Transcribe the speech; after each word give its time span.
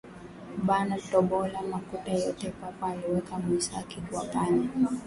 Bana 0.67 0.95
tobola 1.11 1.61
makuta 1.61 2.11
yote 2.23 2.49
papa 2.61 2.85
aliweka 2.87 3.35
mu 3.43 3.55
saki 3.67 3.99
kwa 4.07 4.23
panya 4.31 4.69